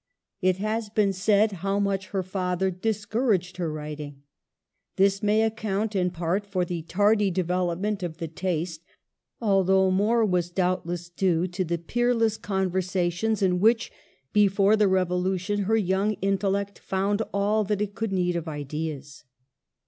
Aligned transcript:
It 0.41 0.57
has 0.57 0.89
been 0.89 1.13
said 1.13 1.51
how 1.51 1.79
much 1.79 2.07
her 2.07 2.23
father 2.23 2.71
discouraged 2.71 3.57
her 3.57 3.71
writing. 3.71 4.23
This 4.95 5.21
may 5.21 5.43
account 5.43 5.95
in 5.95 6.09
part 6.09 6.43
for 6.47 6.65
the 6.65 6.81
tardy 6.81 7.29
development 7.29 8.01
of 8.01 8.17
the 8.17 8.27
taste, 8.27 8.81
al 9.43 9.63
though 9.63 9.91
more 9.91 10.25
was 10.25 10.49
doubtless 10.49 11.07
due 11.07 11.45
to 11.49 11.63
the 11.63 11.77
peerless 11.77 12.37
conversations 12.37 13.43
in 13.43 13.59
which, 13.59 13.91
before 14.33 14.75
the 14.75 14.87
Revolution, 14.87 15.65
her 15.65 15.77
young 15.77 16.13
intellect 16.13 16.79
found 16.79 17.21
all 17.31 17.63
that 17.65 17.79
it 17.79 17.93
could 17.93 18.11
need 18.11 18.35
of 18.35 18.47
ideas. 18.47 19.23